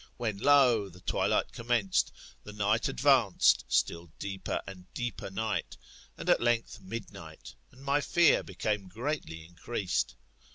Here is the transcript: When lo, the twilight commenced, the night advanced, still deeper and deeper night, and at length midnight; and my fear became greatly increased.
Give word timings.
When 0.17 0.39
lo, 0.39 0.89
the 0.89 1.01
twilight 1.01 1.51
commenced, 1.51 2.11
the 2.43 2.53
night 2.53 2.89
advanced, 2.89 3.65
still 3.67 4.09
deeper 4.17 4.59
and 4.65 4.91
deeper 4.95 5.29
night, 5.29 5.77
and 6.17 6.27
at 6.27 6.41
length 6.41 6.79
midnight; 6.81 7.53
and 7.71 7.83
my 7.83 8.01
fear 8.01 8.41
became 8.41 8.87
greatly 8.87 9.45
increased. 9.45 10.15